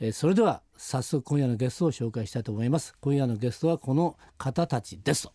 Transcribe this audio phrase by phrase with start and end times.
[0.00, 2.94] えーそれでは早速今夜のゲストを紹介したいと思います。
[3.00, 5.28] 今夜のゲストはこの方たちです。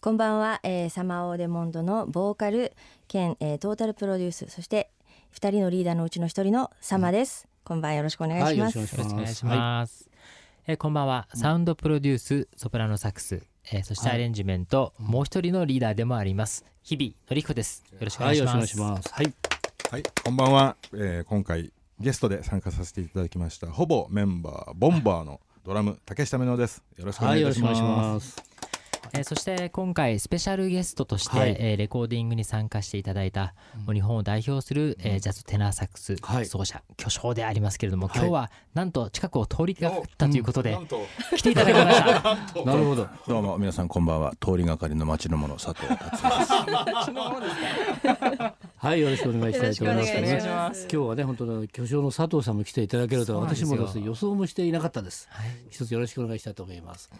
[0.00, 2.72] こんばんは、えー、サマーオーデモンドのボーカル
[3.08, 4.46] 兼、えー、トータルプロデュース。
[4.48, 4.90] そして
[5.30, 10.08] 二人のリーダーのうちの一人のサマです、こんばんよろしくお願いします、はいよろしくお願いしはいます。
[10.66, 11.28] えーこんばんは。
[11.34, 16.64] サウンドプロデュース、ソプラノサックス、えーそしてはいアレンジメント、もう一人のリーダーでもあります。
[16.82, 17.84] 日々のりこです。
[17.92, 18.68] よろしくおはいよろ願いします。
[18.68, 19.14] しくお願いします。
[19.14, 19.34] はい。
[19.90, 26.82] はい、こんばんは、えー今回ゲストで参加させていただきましたほぼメンバーボンバーのドラム竹下美濃です。
[26.96, 28.45] よろしくお願いします,、します。
[29.16, 31.56] えーそして今回スペシャルゲストとして、はい。
[31.58, 33.54] えーレコーディングに参加していただいた、
[33.86, 36.46] もう日本を代表する、えージャズテナーサックスはい。
[36.46, 38.18] 奏者、巨匠でありますけれども、はい。
[38.18, 41.00] 今日はなんと近くを通りがかったということで、なんと。
[41.36, 42.64] 来ていただきました。
[42.64, 43.08] なるほど。
[43.26, 44.32] どうも皆さんこんばんは。
[44.40, 48.56] 通りがかりの町の者佐藤達也です。
[48.78, 50.12] はいよろしくお願いしたいと思います。
[50.12, 50.80] よろしくお願いします。
[50.82, 55.26] 今日はね本当の巨匠の佐藤さんも来ていただけると私もですね予想もしていなかったです。
[55.30, 55.48] はい。
[55.70, 57.10] 一つよろしくお願いしたいと思います。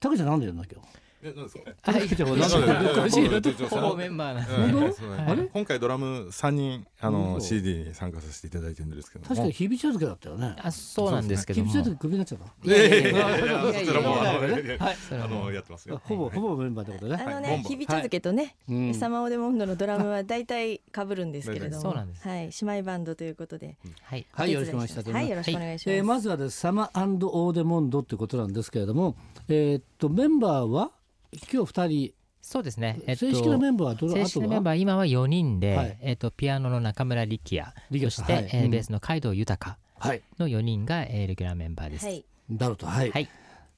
[0.00, 1.01] 竹ちゃんなんでやるの今日？
[1.24, 1.92] え何ですか？
[1.92, 2.00] はい。
[2.02, 2.84] 竹ちゃんはななんんで？
[2.84, 3.40] でおかしいな。
[3.40, 4.66] とほぼメンバーな。
[4.66, 5.24] んでうんそうね。
[5.28, 5.44] あれ？
[5.44, 9.22] 今回ドラム3人あ本の当 CD に参加させていただいてるんですけど。
[9.22, 10.56] も確かに日々茶漬けだったよね。
[10.60, 11.70] あそうなんですけども。
[11.70, 13.22] 日々茶漬けクビになっちゃったいやいやいやいいやいや。
[13.22, 16.00] やいやそちらもあのいやってますよ。
[16.04, 17.22] ほぼほぼメンバーってことね。
[17.24, 18.94] あのね、日々茶漬けとね、うん。
[18.94, 22.26] サマーオーデモンドのドラムは大体被るんですけれども、そうなんです。
[22.28, 24.26] はい、姉妹バンドということで、はい。
[24.32, 25.10] はいよろしくお願いします。
[25.12, 25.96] はい、よろしくお願いします。
[25.96, 26.58] えーまずはです。
[26.58, 29.14] サマーオーデモンドってことなんですけれども、
[29.48, 30.90] えーっとメンバーは
[31.32, 35.98] 今日2人、そうですね、えっと、正式なメンバーはどれ正式なメンーバー今は4人で、はい。
[36.02, 38.42] えっと、ピアノの中村力也力也そして、はい。
[38.42, 38.48] うん。
[38.48, 40.22] えーベースの海道豊はい。
[40.38, 42.04] の4人が、えーレギュラーメンバーです。
[42.06, 43.28] はい、だろうとはい、はい。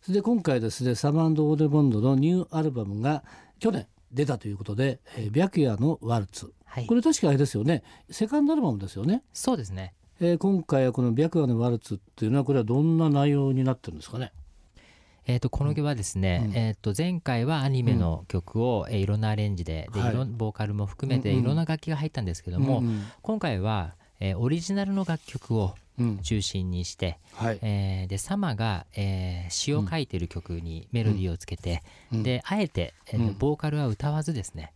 [0.00, 3.22] それで今回ですねサマーオーデモンドのニューアルバムが
[3.60, 6.86] 去年出たということで「えー白夜のワルツ」はい。
[6.86, 7.84] これ確かあれですよね。
[8.10, 9.94] セカンドアルバムですよね、そうですね。
[10.20, 14.32] えー今回はこの「白夜のワルツ」っていうのはこれはどんな内容になってるんですかね？
[15.26, 16.56] えー、とこの曲はですね、うん。
[16.56, 20.10] えー、と前回はアニメの曲を、えーいろんなアレンジでで、はい。
[20.12, 21.44] いろんボーカルも含めてうんうん。
[21.44, 26.18] いろんな楽器が入ったんですけども、うん今回は、えーオリジナルの楽曲をうん。
[26.18, 31.82] 中心にして、はい、えーでサマが、えー詩を書いてる曲にメロディーをつけて、
[32.12, 32.22] うん。
[32.22, 33.38] であえて、えーとうん。
[33.38, 34.72] ボーカルは歌わずですね。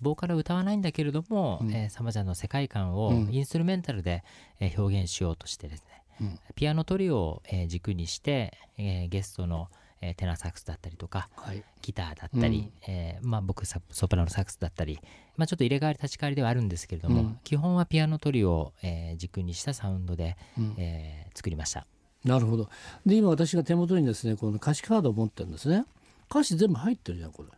[0.00, 1.72] ボーカルは歌わないんだけれども、うん。
[1.72, 3.28] えーサマちゃんの世界観をうん。
[3.32, 4.24] インストゥルメンタルで、
[4.58, 6.38] えー表現しようとしてですね、うん。
[6.56, 9.68] ピアノトリオを、えー軸にして、えーゲストの、
[10.00, 11.62] えーテナーサックスだったりとかはい。
[11.82, 15.00] ギターだったり、えーまあ、僕サソプラノサックスだったり、
[15.36, 17.38] まあ、ちょっと入れ替わり立ち替わりではあるんですけれども、うん。
[17.44, 20.74] 基本はピアノトリオを、えー軸にしたサウンドで、うん。
[20.78, 21.86] えー作りました。
[22.24, 22.70] なるほど。
[23.04, 25.84] で今私が手元にですねこの歌詞カードを持ってるんですね。
[26.30, 27.48] 歌詞全部入ってるじゃんこれ。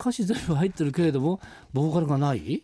[0.00, 1.40] 歌詞全部入ってるけれども
[1.72, 2.62] ボーカルがない？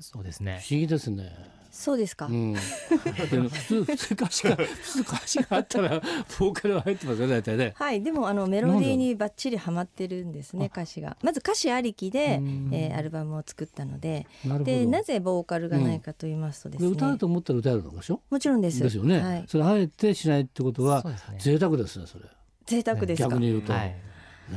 [0.00, 0.60] そうですね。
[0.62, 1.32] 不思議ですね
[1.74, 2.26] そうですか。
[2.26, 6.00] うん、でも普通普通歌詞が普通歌詞があったら
[6.38, 7.72] ボーカルは入ってますよね大体ね。
[7.76, 11.16] はい、でもあのメロディーにバッチリはまってるんですね歌詞が。
[11.22, 12.70] まず歌詞ありきで、うん。
[12.72, 14.26] えーアルバムを作ったので。
[14.44, 14.64] なるほど。
[14.64, 18.20] でなぜボーカルがないかと言いますとですね、で歌うと思ったら歌えるのでしょ？
[18.28, 18.78] もちろんです。
[18.78, 21.16] ですよね、はい、それあえてしないってことはね。
[21.38, 22.24] 贅沢ですねそれ。
[22.66, 23.30] 贅沢ですか。
[23.30, 23.96] 逆に言うと、はい。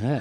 [0.02, 0.20] ね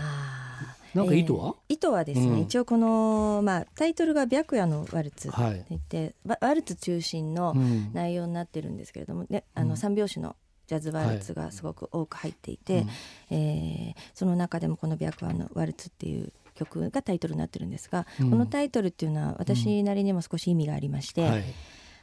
[0.95, 1.55] なんか意図は？
[1.69, 2.39] えー意図はですね、うん。
[2.41, 7.91] 一応この、まあ、タイトルが「白夜のワルツ」ってはい、言って、ワワルツ中心のうん。
[7.93, 9.69] 内容になってるんですけれども、ね、あうん。
[9.69, 10.35] の三拍子の
[10.67, 12.89] ジャズワルツがすごく多く入っていて、うん
[13.37, 18.29] えーその中でもこの「白夜のワルツ」っていう曲がタイトルになってるんですが、うん。
[18.31, 21.43] このタイトルっていうのは私なりにも少し意味がありまして、はい、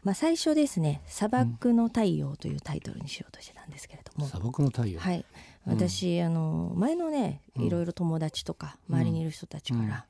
[0.02, 5.24] まあ、最初ですね「砂漠の太陽」というタイトルにしようとしてたんですけれども、砂漠の太陽、はい、
[5.66, 5.74] うん。
[5.74, 7.65] 私、あの前のねうん。
[7.66, 10.06] いろいろ友達とか周りにいる人たちから、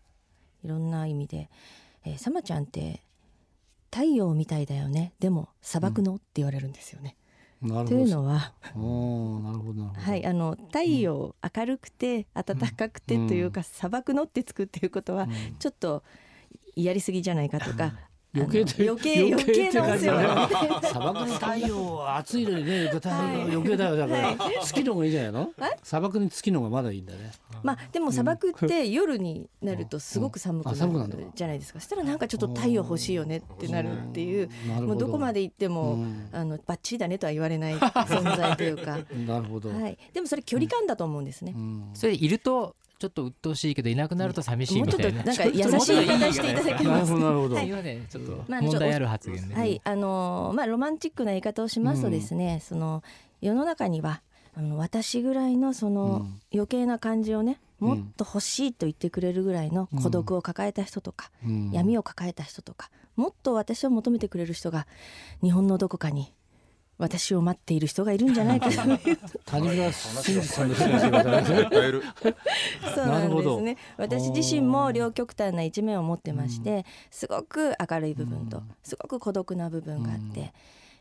[0.64, 1.50] いろんな意味で
[2.04, 3.02] 「えー、サマちゃんって
[3.90, 7.16] 太陽みたいだよねでも砂漠の?」って言われるんですよね。
[7.62, 8.00] となるほど。
[8.00, 8.52] いうのは、
[9.94, 15.28] はい、あの太陽、明るくて暖かくてというか、砂漠のってつくっていうことは、
[15.60, 16.02] ちょっと
[16.74, 17.94] やりすぎじゃないかとか
[18.34, 20.48] 余計余計余計なお世話
[20.84, 22.88] 砂漠の太陽は暑いのにね
[23.52, 23.96] 余計だよ。
[23.96, 25.52] だから月の方がいいんじゃないの？
[25.82, 27.30] 砂漠に月の方がまだいいんだね。
[27.62, 31.80] まあでも砂漠って夜になるとすごく寒くなるじゃないですか。
[31.80, 34.48] そしたらなんかちょっと太陽欲しいよねってなるっていう。
[34.66, 34.86] なるほど。
[34.86, 36.28] もうどこまで行ってもうん。
[36.32, 38.98] あのバッチリだねとは言われない存在というか。
[39.26, 39.98] なるほど、はい。
[40.14, 41.52] でもそれ距離感だと思うんですね。
[41.54, 41.90] うん。
[41.92, 47.68] それいるとちょっと鬱陶しいけどいなくなると寂しいもうちょっとみたいななんか優しい言い方していただけなるますほどなるほど、すい。
[48.08, 53.02] ちょっとまあ問題ある発言で、はい、あのーまあロマンチックな言い方をしますとですね、その
[53.40, 54.22] 世の中には
[54.56, 56.40] あの私ぐらいのそのうん。
[56.54, 57.88] 余計な感じをね、うん。
[57.88, 61.70] もっと欲しいと言ってくれるぐらいの孤独を抱えた人とか、うん。
[61.72, 64.86] 闇を抱えた人とかもっと私を求めてくれる人が
[65.42, 66.32] 日本のどこかに
[67.02, 68.80] 私を待っている人がいるんじゃないかと。
[68.80, 72.00] い う谷村新司さんの話がいる
[72.94, 73.76] そうなんですね。
[73.96, 80.54] 私自身も両極端な一面を持ってまして、すごく明るい部分とすごく孤独な部分があって、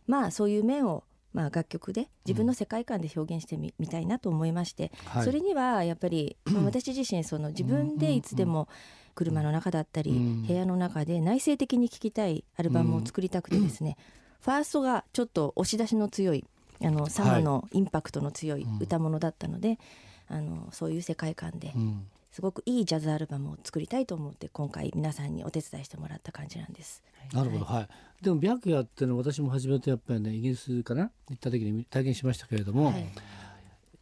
[0.07, 1.03] まあそういう面を
[1.33, 5.24] まあ楽曲で自分の世界観で表現してみみたいなと思いまして、はい。
[5.24, 8.68] それにはやっぱり、まあ私自身その自分でいつでも
[9.13, 10.47] 車の中だったり、うん。
[10.47, 13.97] 部屋の中で内省的に聴きたいアルバムを作りたくてですね、
[14.42, 16.46] ファーストがちょっと押し出しの強い
[16.84, 19.80] あのサマのインパクトの強い歌物だったので、
[20.28, 22.08] あのそういう世界観でうん。
[22.32, 27.04] すごくいいジャズアルバムを作りたいと思って今回皆さんにお手伝いしてもらった感じなんです。
[27.34, 27.88] なるほど、はい。
[28.24, 31.12] でも白夜っていうのは私も初めてやっぱりねイギリスかな？
[31.30, 33.06] 行った時に体験しましたけれども、はい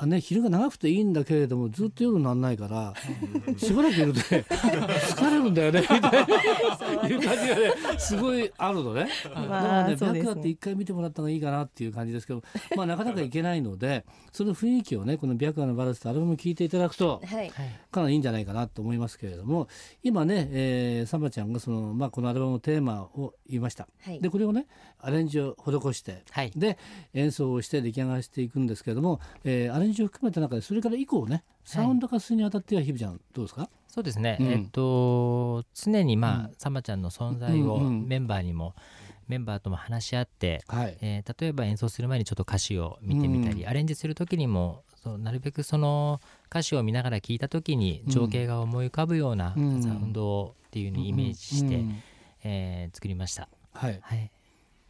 [0.01, 2.93] あね昼が長くていいんだけれどもずっと夜にならないから
[3.57, 6.09] しばらくいるとね 疲れるんだよねみたいな
[7.09, 9.09] いう感じがねすごいあるのね。
[9.35, 10.21] まあだからね。
[10.21, 12.43] 白夜って一回見てもらった方がいいかなっていう感じですけど、
[12.75, 17.21] まあなかなか行けないのでその雰囲気をねこの白夜のバランスってアルバム聴いていただくと。
[17.25, 17.51] はい。
[17.91, 19.67] かなりいいんじゃないかなと思いますけれども
[20.03, 24.21] 今ね、えー、サンバちゃんがその、まあ、このアルバムのテーマを言いました、はい。
[24.21, 24.67] でこれをね
[24.99, 26.51] アレンジを施して、はい。
[26.55, 26.77] で
[27.13, 34.47] 演奏をして出来上がらせていくんですけれども、えーアレンジを含めた中でそれから以降ねサウンド化するにあたっては日々ちゃんどうですか、そうですね、うん。
[34.47, 38.73] えっと常にまあ、サマちゃんの存在をうんうんメンバーにも、
[39.27, 40.97] メンバーとも話し合って、はい。
[41.01, 43.69] えー例えば演奏する前にちょっと歌詞を見てみたり、うん。
[43.69, 46.19] アレンジする時にもそうなるべくその
[46.49, 49.83] 歌詞を見ながら聞いた時に情景が思い浮かぶようなうん。
[49.83, 52.03] サウンドをっていうふうにイメージして、うん。
[52.43, 53.47] えー作りました。
[53.73, 54.31] はい、はい、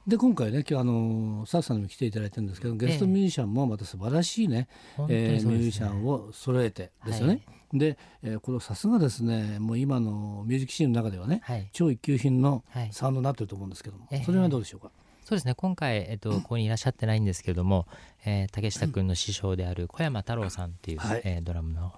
[0.10, 4.68] で今回ね今日あのスタッフさんにも来ていただいてるんですけどゲストミュージシャンもまた素晴らしいね、
[4.98, 7.42] 本当えーミュージシャンを揃えてですよね。
[7.72, 11.70] で、えーこれさすがですねもう今のミュージックシーンの中ではね、はい。
[11.72, 12.90] 超一級品のはい。
[12.92, 14.24] サウンドになってると思うんですけども、ええ。
[14.24, 14.90] それはどうでしょうか？
[15.24, 15.54] そうですね。
[15.54, 17.86] 今回、えっと、ここにいらっしゃってないんですけれども、
[18.26, 21.22] えー竹下君の師匠である小山太郎さんっていう、はい。
[21.24, 21.94] えードラムの、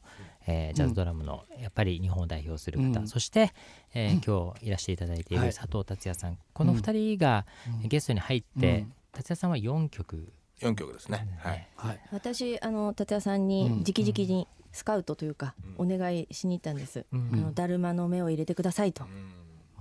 [0.47, 3.07] えージャズドラムのやっぱり日本を代表する方、うん。
[3.07, 3.53] そして、
[3.93, 5.47] えー今日いらしていただいていはい。
[5.47, 7.45] る佐藤達也さん、この2人が
[7.83, 8.93] ゲストに入って、うん。
[9.11, 11.27] 達也さんは4曲、4曲ですね。
[11.39, 11.67] はい。
[11.75, 11.99] はい。
[12.11, 13.47] 私あの立谷さんうん。
[13.47, 17.05] に直々にスカウトというか、お願いしに行ったんです。
[17.11, 17.29] うん。
[17.33, 19.05] あのだるまの目を入れてくださいと。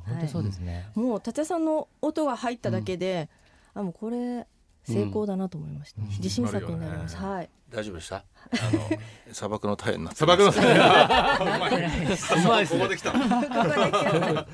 [0.06, 3.28] 本当そうですね、もう立谷さんの音が入っただけで、
[3.74, 4.46] あもうこれ
[4.84, 6.00] 成功だなと思いました。
[6.02, 7.16] 自信作になります。
[7.16, 7.50] はい。
[7.70, 8.16] 大丈夫でした？
[8.16, 8.24] あ
[8.72, 8.98] の
[9.32, 10.52] 砂漠の太陽になって砂漠のう
[11.60, 11.78] まい
[12.10, 13.12] ですねここで来た。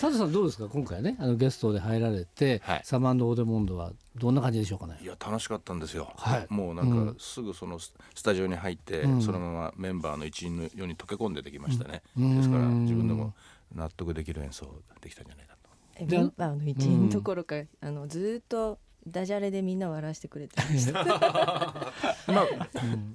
[0.00, 0.68] 佐藤さんどうですか？
[0.68, 2.80] 今回ねあのゲストで入られて、はい。
[2.84, 4.98] サマンド・オーデモンドはどんな感じでしょうかね？
[5.02, 5.04] い。
[5.06, 6.46] や楽しかったんですよ、はい。
[6.48, 7.14] もうなんうん。
[7.14, 9.22] かすぐそのススタジオに入って、うん。
[9.22, 12.36] そのままメンバーの一員のように溶け込んでできましたね、うん。
[12.38, 13.34] ですから自分でも
[13.74, 14.72] 納得できる演奏が
[15.02, 16.04] できたんじゃないかと。
[16.06, 21.04] メンバーの一員どころか、あのずーっとダジャレでみんな笑わせてくれてました。
[22.26, 22.46] まあ、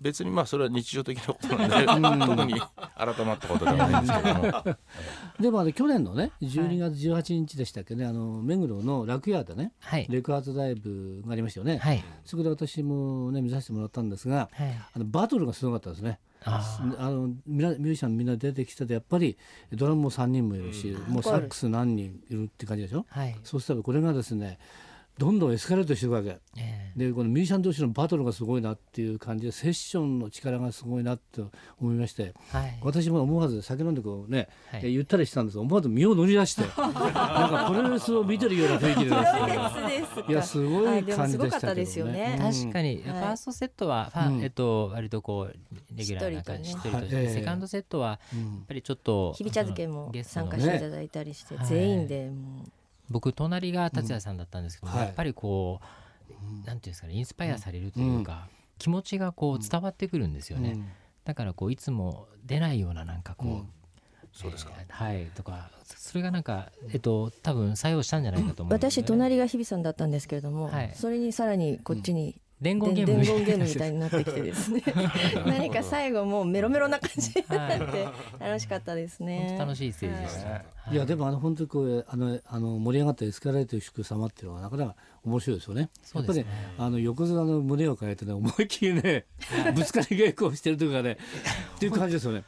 [0.02, 4.78] 別にまあそれは日常的なことなんで、特に改まったことではないんですけども。
[5.42, 10.08] でもあの去年のね12月18日でしたっけね、あの目黒の楽屋でねはい。
[10.10, 11.78] レクアートライブがありましたよね。
[11.78, 12.04] はい。
[12.24, 14.78] そこで私もね見させてもらったんですが、はい。
[14.94, 16.20] あのバトルがすごかったですね。
[16.46, 19.38] ああのミュージシャンみんな出てきててやっぱり
[19.74, 23.06] ドラムも3人もいるし、もうサックス何人いるって感じでしょ？
[23.14, 24.58] ーはい、そうしたらこれがですね
[25.20, 26.38] どんどんエスカレートしていくわけ。
[26.58, 31.42] えでこのミュージシャン同士のバトルがすごいなっていう感じでセッションの力がすごいなって
[31.80, 32.34] 思いまして。
[32.54, 32.80] ーはい。
[32.82, 34.82] 私も思わず酒飲んでこうね、はい。
[34.86, 35.58] え言ったりしたんです。
[35.58, 36.62] が思わず身を乗り出して。
[36.82, 39.10] なんかプロレスを見てるような雰囲気で。
[39.10, 42.12] ですねいやすごい感じですごかったしたけどですよね。
[42.14, 42.38] ね。。
[42.40, 42.98] 確かに、はい。
[43.02, 44.44] ファーストセットは、ファうん。
[44.44, 47.26] えっと、割とこうレギュラーな感じししっっとりとして、はい。
[47.26, 48.60] ええセカンドセットはやうん。
[48.62, 52.72] っぱりちょっと日々茶漬けも参加していただいたりして、ね全員でもう
[53.10, 54.98] 僕隣が達也さんだったんですけど、うん。
[54.98, 55.06] はい。
[55.08, 58.48] やっぱりこう、なんていうんですかねインスパイアされるというか、
[58.78, 60.88] 気持ちがこう伝わってくるんですよね、うん。
[61.26, 63.70] だからこういつも出ないようななんかこう、うん。
[64.32, 64.74] そうですか。
[64.78, 70.92] えーはいとかそれがなんかえっと多分採用したんじゃないかと思うんです私隣が日比さんだったんですけれども、はい。
[70.94, 73.26] それにさらにこっちに伝言でゲーム。
[73.26, 74.84] 伝言ゲームみたいになってきてですね。
[75.46, 78.08] 何か最後もうメロメロな感じになって
[78.40, 79.56] 楽しかったですね。
[79.58, 80.56] 楽しいステージでした、は
[80.92, 80.98] いい。
[80.98, 85.90] やでもあの本当にこうあのあの盛り上がったエスカレート祝様っていうのはなかなか面白いですよね。
[86.16, 86.46] やっぱり
[86.78, 89.26] あの横綱の胸を変えてね思いっきりね
[89.76, 91.18] ぶつかり稽古をしてる時がね
[91.76, 92.44] っていう感じですよね。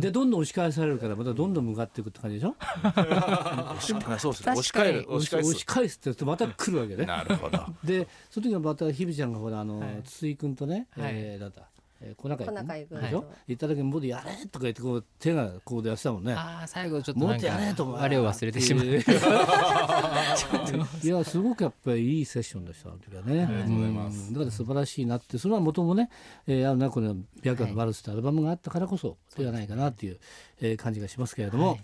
[0.00, 2.54] でどんどん押し返されるからまたどんどん向かっていくって感じでしょ？
[2.88, 3.86] 押し
[4.20, 7.06] そうですね押し返る押し返押すし返すって言うとまた来るわけね。
[7.06, 7.58] なるほど。
[7.84, 10.02] でその時はまた日比ちゃんがほらあの、はい。
[10.04, 11.12] 筒井君とね、はい。
[11.14, 11.62] えー、だった、
[12.00, 16.32] えー、小中井君でしょ、はい行った時にもうやれとか言ってこう手がこうでやってたもんね。
[16.32, 18.86] ああ最後ちょっともっとやれとあれを忘れてしまう。
[21.02, 23.44] いやすごくやっぱりいいセッションでしたあの時はね。
[23.44, 24.28] ありがとうございます。
[24.28, 24.34] うん。
[24.34, 26.10] だから素晴らしいなってそれはもともね、
[26.46, 30.18] えー、あの中の「白夜のワルツ」ってアルバムがあったからこそではないかなっていう、
[30.60, 31.80] えー感じがしますけれども、はい。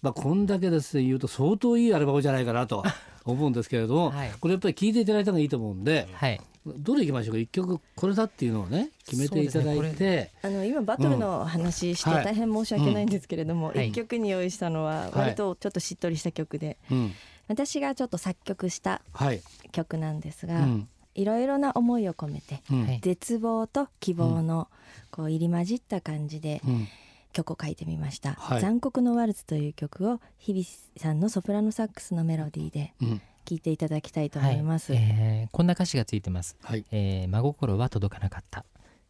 [0.00, 2.82] まあこんだけですね言うと相当いいアルバムじゃないかなと
[3.24, 4.32] 思うんですけれども、はい。
[4.40, 6.40] これやっぱり聴いていただいた方がいいと思うんで、はい。
[6.64, 7.40] どれいきましょうか？
[7.40, 12.24] 一曲これだっていうのをね決めていただいて、あの今バトルの話してはい。
[12.24, 17.12] 大変申し訳ないんですけれども、はい一曲に用意したのは割とちょっとしっとりした曲で、うん。
[17.48, 20.88] 私がちょっと作曲したはい、曲なんですが、うん。
[21.14, 22.86] いろいろな思いを込めて、うん。
[22.86, 24.68] はい絶望と希望の
[25.10, 26.88] こう入り混じった感じでうん
[27.32, 28.60] 曲を書いてみました「はい。
[28.60, 30.64] 残酷のワルツ」という曲を日比
[30.96, 33.22] さんのソプラノサックスのメロディーでうん。
[33.44, 34.92] 聴いていただきたいと思います。
[34.92, 35.02] はい。
[35.02, 36.84] えーこんな歌詞がついてます、はい。
[36.92, 38.64] えー真心は届かなかった。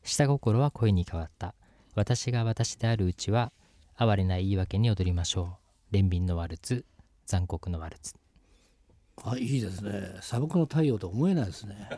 [0.05, 1.55] 下心は恋に変わった。
[1.95, 3.53] 私が私であるうちは
[3.97, 5.59] 哀れな言い訳に踊りましょ
[5.93, 5.97] う。
[5.97, 6.87] 憐憫のワルツ
[7.27, 8.15] 残酷のワルツ
[9.25, 10.17] あいいですね。
[10.21, 11.89] 砂漠の太陽と思えないですね。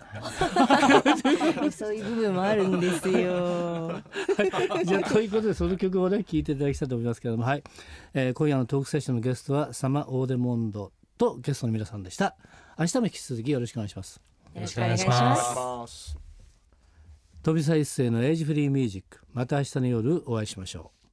[1.71, 4.03] そういう部分もあるんですよ。
[4.85, 7.45] じゃあということでその曲をね聴いていただきたいと思いますけれども。
[7.45, 7.63] はい、
[8.15, 12.37] えー今夜のトークセッションのゲストはサマ・オーデモンドとゲストの皆さんでした。
[12.79, 14.21] 明日も引き続きよろしくお願いします。
[14.55, 16.19] よろしくお願いします。
[17.43, 19.21] 飛び一世のエイジフリーミュージック。
[19.33, 21.04] また明日の夜お会いしましょう